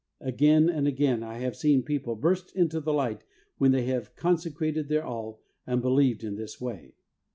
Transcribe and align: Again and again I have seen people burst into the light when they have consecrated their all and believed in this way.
Again 0.21 0.67
and 0.67 0.87
again 0.87 1.21
I 1.21 1.37
have 1.37 1.55
seen 1.55 1.83
people 1.83 2.15
burst 2.15 2.55
into 2.55 2.79
the 2.79 2.91
light 2.91 3.23
when 3.59 3.71
they 3.71 3.83
have 3.85 4.15
consecrated 4.15 4.87
their 4.89 5.03
all 5.05 5.43
and 5.67 5.79
believed 5.79 6.23
in 6.23 6.33
this 6.37 6.59
way. 6.59 6.95